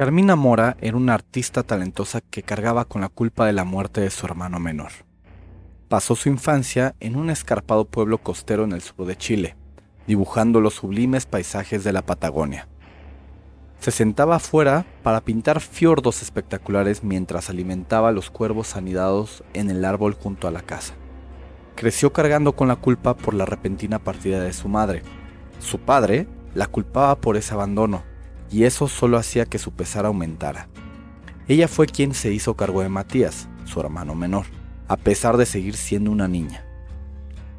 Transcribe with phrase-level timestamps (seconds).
[0.00, 4.08] Carmina Mora era una artista talentosa que cargaba con la culpa de la muerte de
[4.08, 4.92] su hermano menor.
[5.90, 9.56] Pasó su infancia en un escarpado pueblo costero en el sur de Chile,
[10.06, 12.66] dibujando los sublimes paisajes de la Patagonia.
[13.78, 19.84] Se sentaba afuera para pintar fiordos espectaculares mientras alimentaba a los cuervos anidados en el
[19.84, 20.94] árbol junto a la casa.
[21.76, 25.02] Creció cargando con la culpa por la repentina partida de su madre.
[25.58, 28.08] Su padre la culpaba por ese abandono
[28.50, 30.68] y eso solo hacía que su pesar aumentara.
[31.48, 34.46] Ella fue quien se hizo cargo de Matías, su hermano menor,
[34.88, 36.64] a pesar de seguir siendo una niña.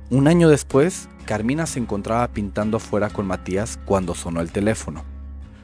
[0.09, 5.05] Un año después, Carmina se encontraba pintando afuera con Matías cuando sonó el teléfono.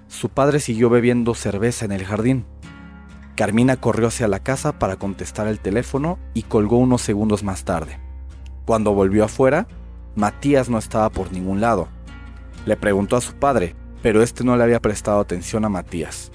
[0.08, 2.46] Su padre siguió bebiendo cerveza en el jardín.
[3.36, 8.00] Carmina corrió hacia la casa para contestar el teléfono y colgó unos segundos más tarde.
[8.66, 9.68] Cuando volvió afuera,
[10.16, 11.90] Matías no estaba por ningún lado.
[12.66, 13.76] Le preguntó a su padre,
[14.08, 16.32] pero este no le había prestado atención a Matías.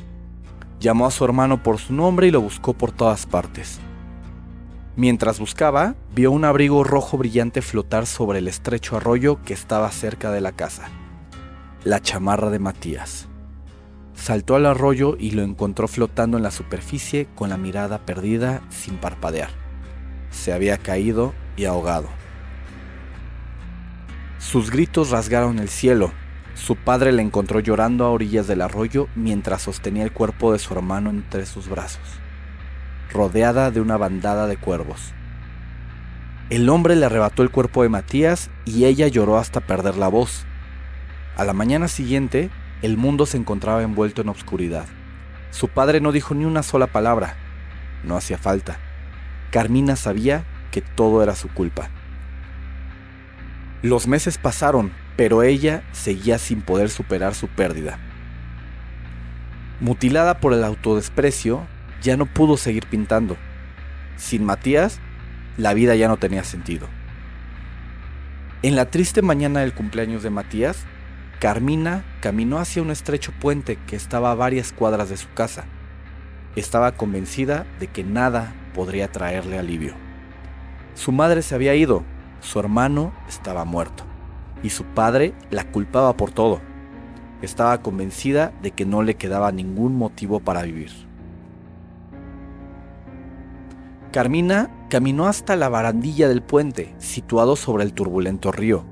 [0.79, 3.81] Llamó a su hermano por su nombre y lo buscó por todas partes.
[4.95, 10.31] Mientras buscaba, vio un abrigo rojo brillante flotar sobre el estrecho arroyo que estaba cerca
[10.31, 10.91] de la casa.
[11.83, 13.27] La chamarra de Matías.
[14.13, 18.99] Saltó al arroyo y lo encontró flotando en la superficie con la mirada perdida sin
[18.99, 19.49] parpadear.
[20.31, 22.09] Se había caído y ahogado.
[24.39, 26.13] Sus gritos rasgaron el cielo
[26.55, 30.75] su padre la encontró llorando a orillas del arroyo mientras sostenía el cuerpo de su
[30.75, 32.03] hermano entre sus brazos,
[33.11, 35.13] rodeada de una bandada de cuervos.
[36.51, 40.45] El hombre le arrebató el cuerpo de Matías y ella lloró hasta perder la voz.
[41.37, 42.51] A la mañana siguiente,
[42.83, 44.85] el mundo se encontraba envuelto en obscuridad.
[45.51, 47.37] Su padre no dijo ni una sola palabra.
[48.05, 48.77] No hacía falta.
[49.51, 51.89] Carmina sabía que todo era su culpa.
[53.83, 57.99] Los meses pasaron pero ella seguía sin poder superar su pérdida.
[59.81, 61.67] Mutilada por el autodesprecio,
[62.03, 63.37] ya no pudo seguir pintando.
[64.17, 65.01] Sin Matías,
[65.57, 66.89] la vida ya no tenía sentido.
[68.63, 70.85] En la triste mañana del cumpleaños de Matías,
[71.41, 75.65] Carmina caminó hacia un estrecho puente que estaba a varias cuadras de su casa.
[76.55, 79.95] Estaba convencida de que nada podría traerle alivio.
[80.95, 82.05] Su madre se había ido,
[82.43, 84.03] su hermano estaba muerto
[84.65, 86.61] y su padre la culpaba por todo.
[87.41, 90.91] Estaba convencida de que no le quedaba ningún motivo para vivir.
[94.13, 98.85] Carmina caminó hasta la barandilla del puente, situado sobre el turbulento río.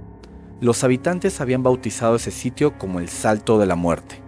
[0.61, 4.23] Los habitantes habían bautizado ese sitio como el Salto de la Muerte.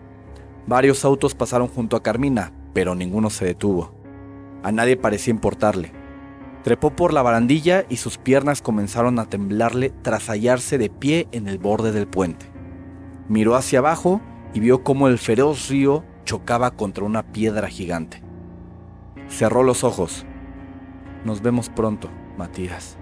[0.67, 3.95] Varios autos pasaron junto a Carmina, pero ninguno se detuvo.
[4.63, 6.02] A nadie parecía importarle.
[6.65, 11.49] Trepó por la barandilla y sus piernas comenzaron a temblarle tras hallarse de pie en
[11.49, 12.47] el borde del puente.
[13.29, 14.21] Miró hacia abajo
[14.55, 18.23] y vio cómo el feroz río chocaba contra una piedra gigante.
[19.29, 20.25] Cerró los ojos.
[21.25, 22.97] Nos vemos pronto, Matías.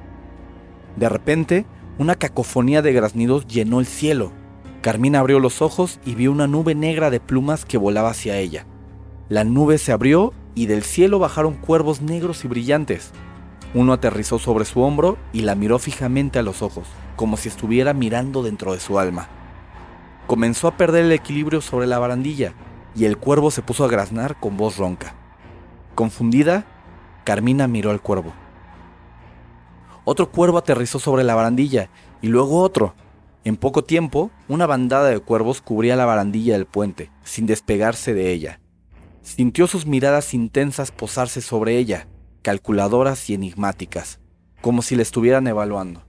[0.97, 1.67] De repente,
[1.99, 4.33] una cacofonía de graznidos llenó el cielo.
[4.81, 8.65] Carmina abrió los ojos y vio una nube negra de plumas que volaba hacia ella.
[9.29, 13.13] La nube se abrió y del cielo bajaron cuervos negros y brillantes.
[13.73, 17.95] Uno aterrizó sobre su hombro y la miró fijamente a los ojos, como si estuviera
[17.95, 19.29] mirando dentro de su alma.
[20.27, 22.53] Comenzó a perder el equilibrio sobre la barandilla
[22.97, 25.15] y el cuervo se puso a graznar con voz ronca.
[25.95, 26.65] Confundida,
[27.23, 28.33] Carmina miró al cuervo.
[30.05, 31.91] Otro cuervo aterrizó sobre la barandilla
[32.23, 32.95] y luego otro.
[33.45, 38.33] En poco tiempo, una bandada de cuervos cubría la barandilla del puente, sin despegarse de
[38.33, 38.61] ella.
[39.23, 42.09] Sintió sus miradas intensas posarse sobre ella
[42.43, 44.19] calculadoras y enigmáticas,
[44.61, 46.03] como si le estuvieran evaluando.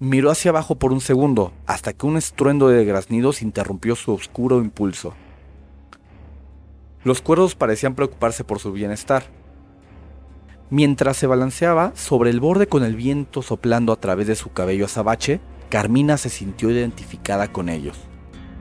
[0.00, 4.58] Miró hacia abajo por un segundo, hasta que un estruendo de graznidos interrumpió su oscuro
[4.60, 5.14] impulso.
[7.02, 9.24] Los cuervos parecían preocuparse por su bienestar.
[10.70, 14.84] Mientras se balanceaba sobre el borde con el viento soplando a través de su cabello
[14.84, 17.96] azabache, Carmina se sintió identificada con ellos.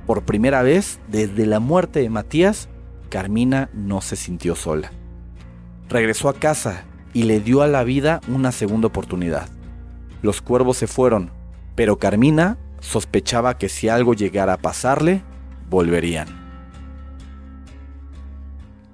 [0.05, 2.69] Por primera vez, desde la muerte de Matías,
[3.09, 4.91] Carmina no se sintió sola
[5.89, 9.49] regresó a casa y le dio a la vida una segunda oportunidad.
[10.21, 11.31] Los cuervos se fueron,
[11.75, 15.23] pero Carmina sospechaba que si algo llegara a pasarle,
[15.69, 16.27] volverían.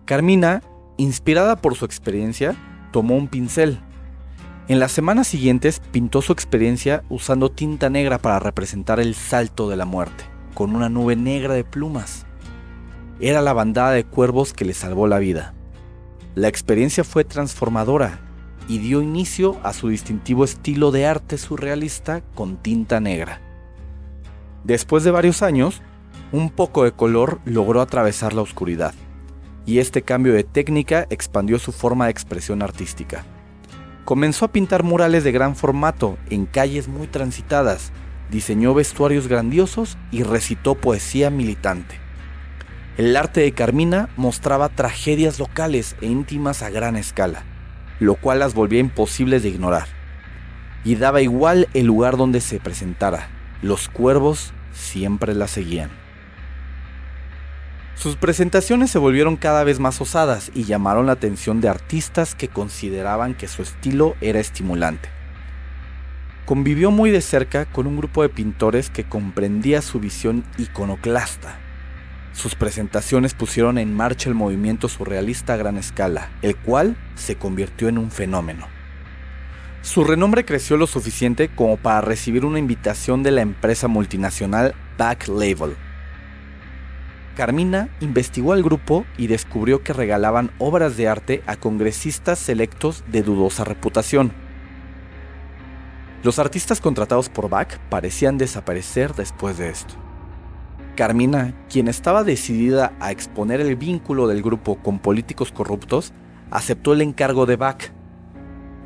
[0.06, 0.62] Carmina,
[0.98, 2.56] inspirada por su experiencia,
[2.92, 3.80] tomó un pincel.
[4.68, 9.76] En las semanas siguientes pintó su experiencia usando tinta negra para representar el salto de
[9.76, 12.26] la muerte, con una nube negra de plumas.
[13.20, 15.54] Era la bandada de cuervos que le salvó la vida.
[16.36, 18.20] La experiencia fue transformadora
[18.68, 23.40] y dio inicio a su distintivo estilo de arte surrealista con tinta negra.
[24.64, 25.82] Después de varios años,
[26.32, 28.94] un poco de color logró atravesar la oscuridad.
[29.66, 33.24] y este cambio de técnica expandió su forma de expresión artística.
[34.04, 37.94] Comenzó a pintar murales de gran formato en calles muy transitadas,
[38.30, 42.03] diseñó vestuarios grandiosos y recitó poesía militante.
[42.96, 47.44] El arte de Carmina mostraba tragedias locales e íntimas a gran escala,
[48.00, 49.88] lo cual las volvía imposibles de ignorar.
[50.84, 53.30] Y daba igual el lugar donde se presentara,
[53.64, 55.90] los cuervos siempre la seguían.
[57.96, 62.48] Sus presentaciones se volvieron cada vez más osadas y llamaron la atención de artistas que
[62.48, 65.10] consideraban que su estilo era estimulante.
[66.46, 71.58] Convivió muy de cerca con un grupo de pintores que comprendía su visión iconoclasta.
[72.34, 77.88] Sus presentaciones pusieron en marcha el movimiento surrealista a gran escala, el cual se convirtió
[77.88, 78.68] en un fenómeno.
[79.82, 85.28] Su renombre creció lo suficiente como para recibir una invitación de la empresa multinacional Back
[85.28, 85.76] Label.
[87.36, 93.24] Carmina investigó al grupo y descubrió que regalaban obras de arte a congresistas selectos de
[93.24, 94.34] dudosa reputación
[96.24, 99.94] los artistas contratados por Bach parecían desaparecer después de esto.
[100.96, 106.14] Carmina, quien estaba decidida a exponer el vínculo del grupo con políticos corruptos,
[106.52, 107.92] aceptó el encargo de Bach.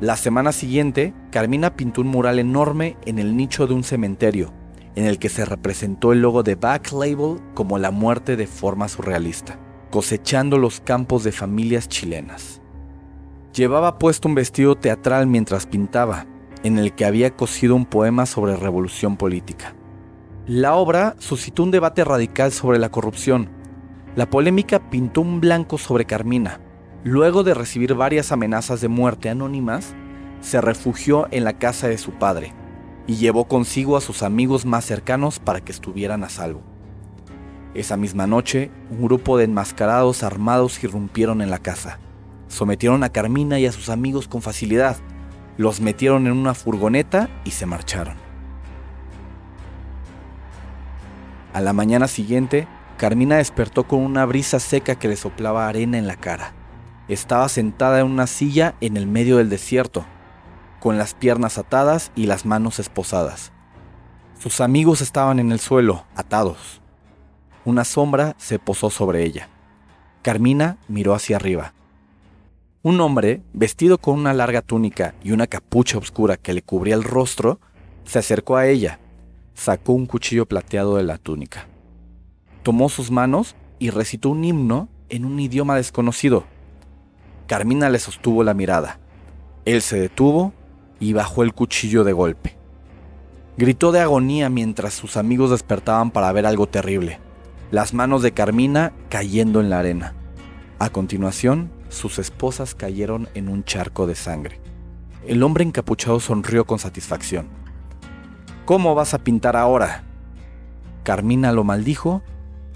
[0.00, 4.52] La semana siguiente, Carmina pintó un mural enorme en el nicho de un cementerio,
[4.94, 8.88] en el que se representó el logo de Back Label como la muerte de forma
[8.88, 9.58] surrealista,
[9.90, 12.62] cosechando los campos de familias chilenas.
[13.54, 16.26] Llevaba puesto un vestido teatral mientras pintaba,
[16.62, 19.74] en el que había cosido un poema sobre revolución política.
[20.48, 23.50] La obra suscitó un debate radical sobre la corrupción.
[24.16, 26.58] La polémica pintó un blanco sobre Carmina.
[27.04, 29.94] Luego de recibir varias amenazas de muerte anónimas,
[30.40, 32.54] se refugió en la casa de su padre
[33.06, 36.62] y llevó consigo a sus amigos más cercanos para que estuvieran a salvo.
[37.74, 41.98] Esa misma noche, un grupo de enmascarados armados irrumpieron en la casa.
[42.46, 44.96] Sometieron a Carmina y a sus amigos con facilidad,
[45.58, 48.27] los metieron en una furgoneta y se marcharon.
[51.58, 52.68] A la mañana siguiente,
[52.98, 56.52] Carmina despertó con una brisa seca que le soplaba arena en la cara.
[57.08, 60.06] Estaba sentada en una silla en el medio del desierto,
[60.78, 63.50] con las piernas atadas y las manos esposadas.
[64.38, 66.80] Sus amigos estaban en el suelo, atados.
[67.64, 69.48] Una sombra se posó sobre ella.
[70.22, 71.74] Carmina miró hacia arriba.
[72.82, 77.02] Un hombre, vestido con una larga túnica y una capucha oscura que le cubría el
[77.02, 77.58] rostro,
[78.04, 79.00] se acercó a ella,
[79.58, 81.66] sacó un cuchillo plateado de la túnica.
[82.62, 86.44] Tomó sus manos y recitó un himno en un idioma desconocido.
[87.48, 89.00] Carmina le sostuvo la mirada.
[89.64, 90.52] Él se detuvo
[91.00, 92.56] y bajó el cuchillo de golpe.
[93.56, 97.18] Gritó de agonía mientras sus amigos despertaban para ver algo terrible.
[97.72, 100.14] Las manos de Carmina cayendo en la arena.
[100.78, 104.60] A continuación, sus esposas cayeron en un charco de sangre.
[105.26, 107.48] El hombre encapuchado sonrió con satisfacción.
[108.68, 110.02] ¿Cómo vas a pintar ahora?
[111.02, 112.20] Carmina lo maldijo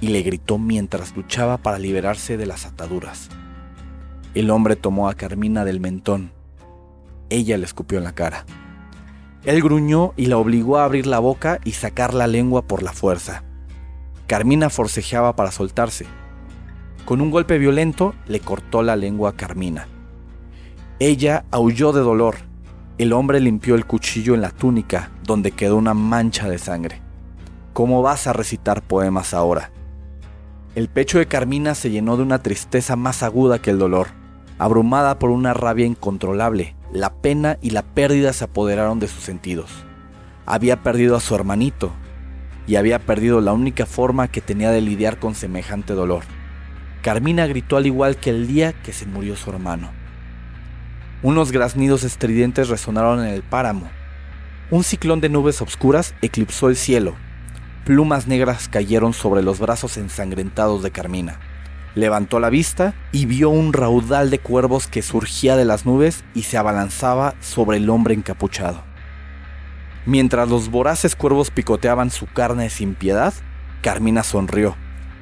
[0.01, 3.29] y le gritó mientras luchaba para liberarse de las ataduras.
[4.33, 6.33] El hombre tomó a Carmina del mentón.
[7.29, 8.47] Ella le escupió en la cara.
[9.45, 12.95] Él gruñó y la obligó a abrir la boca y sacar la lengua por la
[12.95, 13.45] fuerza.
[14.27, 16.07] Carmina forcejeaba para soltarse,
[17.05, 19.89] con un golpe violento le cortó la lengua a Carmina.
[20.99, 22.37] Ella aulló de dolor.
[23.03, 27.03] El hombre limpió el cuchillo en la túnica, donde quedó una mancha de sangre.
[27.73, 29.73] ¿Cómo vas a recitar poemas ahora?
[30.77, 34.11] El pecho de Carmina se llenó de una tristeza más aguda que el dolor.
[34.57, 39.73] Abrumada por una rabia incontrolable, la pena y la pérdida se apoderaron de sus sentidos.
[40.47, 41.91] Había perdido a su hermanito
[42.69, 46.23] y había perdido la única forma que tenía de lidiar con semejante dolor.
[47.03, 49.91] Carmina gritó al igual que el día que se murió su hermano.
[51.23, 53.91] Unos graznidos estridentes resonaron en el páramo.
[54.71, 57.15] Un ciclón de nubes obscuras eclipsó el cielo.
[57.85, 61.39] Plumas negras cayeron sobre los brazos ensangrentados de Carmina.
[61.95, 66.43] Levantó la vista y vio un raudal de cuervos que surgía de las nubes y
[66.43, 68.83] se abalanzaba sobre el hombre encapuchado.
[70.07, 73.33] Mientras los voraces cuervos picoteaban su carne sin piedad,
[73.83, 74.77] Carmina sonrió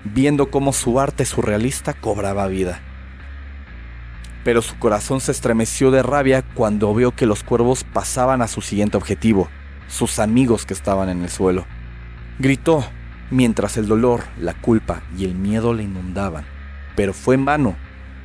[0.05, 2.81] viendo cómo su arte surrealista cobraba vida.
[4.45, 8.63] Pero su corazón se estremeció de rabia cuando vio que los cuervos pasaban a su
[8.63, 9.49] siguiente objetivo,
[9.89, 11.67] sus amigos que estaban en el suelo.
[12.39, 12.85] Gritó,
[13.31, 16.47] mientras el dolor, la culpa y el miedo le inundaban,
[16.97, 17.77] pero fue en vano.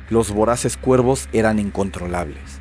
[0.08, 2.60] Los voraces cuervos eran incontrolables.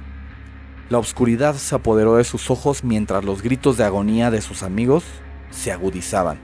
[0.90, 5.04] La oscuridad se apoderó de sus ojos mientras los gritos de agonía de sus amigos
[5.50, 6.40] se agudizaban.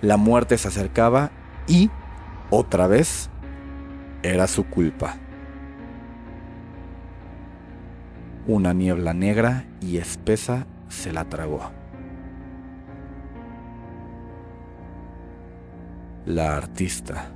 [0.00, 1.30] La muerte se acercaba
[1.66, 1.90] y,
[2.50, 3.30] otra vez,
[4.24, 5.16] Era su culpa.
[8.48, 11.70] Una niebla negra y espesa se la tragó.
[16.24, 17.30] La artista